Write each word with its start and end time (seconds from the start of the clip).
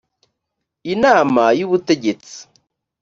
inama 0.93 1.43
y 1.59 1.61
ubutegetsi 1.67 2.35